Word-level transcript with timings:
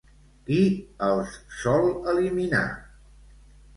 Qui 0.45 0.61
els 1.09 1.37
sol 1.65 1.85
eliminar? 2.15 2.67